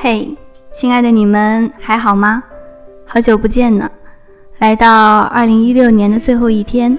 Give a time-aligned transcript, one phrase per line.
[0.00, 0.32] 嘿，
[0.72, 2.40] 亲爱的你们还好吗？
[3.04, 3.90] 好久不见呢！
[4.58, 6.96] 来到二零一六年的最后一天，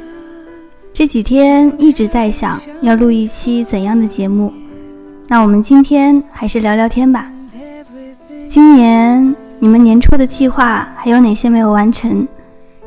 [0.94, 4.52] 这几天一直在想要录一期怎样的节目。
[5.30, 7.32] 那我们今天还是聊聊天吧。
[8.50, 12.28] 今年你们年初的计划还有哪些没有完成？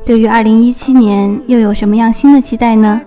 [0.04, 3.00] 对于二零一七年又有什么样新的期待呢？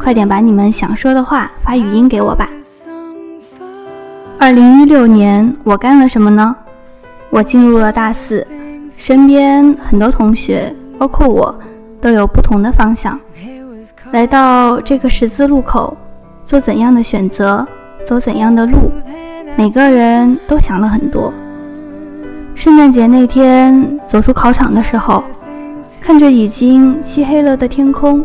[0.00, 2.48] 快点把你们想说的话发语音给我吧。
[4.42, 6.56] 二零一六年我干了什么呢？
[7.30, 8.44] 我进入了大四，
[8.90, 11.54] 身边很多同学，包括我，
[12.00, 13.16] 都有不同的方向。
[14.10, 15.96] 来到这个十字路口，
[16.44, 17.64] 做怎样的选择，
[18.04, 18.90] 走怎样的路，
[19.56, 21.32] 每个人都想了很多。
[22.56, 25.22] 圣诞节那天走出考场的时候，
[26.00, 28.24] 看着已经漆黑了的天空，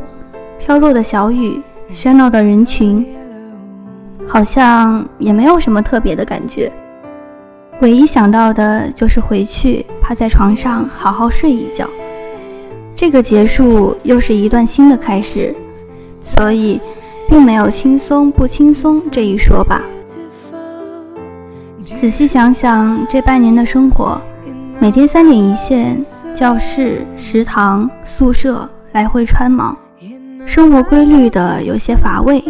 [0.57, 1.61] 飘落的小雨，
[1.93, 3.05] 喧闹的人群。
[4.27, 6.71] 好像也没有什么特别的感觉，
[7.79, 11.87] 唯一想到的就是回去趴在床上好好睡一觉。
[12.93, 15.55] 这个结束又是一段新的开始，
[16.19, 16.79] 所以
[17.29, 19.81] 并没有轻松不轻松这一说吧。
[21.85, 24.21] 仔细想想这半年的生活，
[24.77, 25.99] 每天三点一线，
[26.35, 29.75] 教室、食堂、宿舍来回穿忙，
[30.45, 32.43] 生活规律的有些乏味，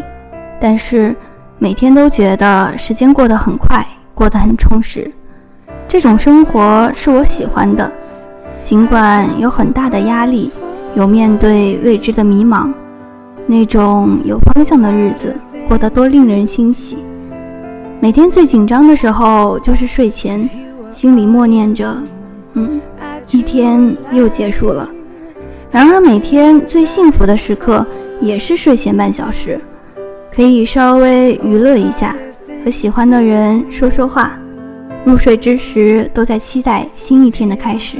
[0.59, 1.16] 但是。
[1.59, 5.11] 每天都觉得时间过得很快，过得很充实。
[5.88, 7.91] 这种生活是我喜欢的，
[8.63, 10.52] 尽管有很大的压力，
[10.94, 12.72] 有面对未知的迷茫，
[13.47, 15.35] 那种有方向的日子
[15.67, 17.00] 过得多令人欣喜。
[18.00, 20.47] 每天最紧张的时候就是睡前，
[20.94, 21.97] 心里默念着
[22.53, 22.80] ：“嗯，
[23.31, 24.88] 一天又结束了。”
[25.72, 27.83] 然而每天最幸福的时刻
[28.22, 29.59] 也是睡前半小时。
[30.38, 32.16] 可以稍微娱乐一下，
[32.63, 34.34] 和喜欢的人说说话，
[35.03, 37.97] 入睡之时都在期待新一天的开始。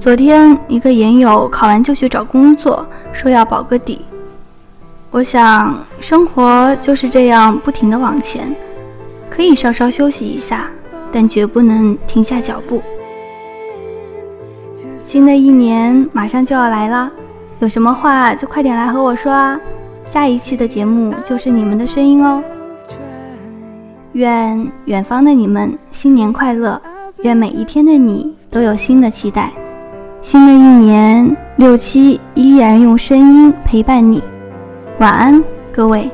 [0.00, 4.00] 昨天一个研友考完就去找工作，说要保个底。
[5.10, 8.50] 我想生活就是这样不停的往前，
[9.28, 10.70] 可以稍稍休息一下，
[11.12, 12.82] 但绝不能停下脚步。
[14.96, 17.12] 新的一年马上就要来了，
[17.58, 19.60] 有什么话就快点来和我说啊！
[20.12, 22.42] 下一期的节目就是你们的声音哦。
[24.12, 26.78] 愿远方的你们新年快乐，
[27.22, 29.50] 愿每一天的你都有新的期待。
[30.20, 34.22] 新的一年，六七依然用声音陪伴你。
[35.00, 35.42] 晚安，
[35.72, 36.10] 各位。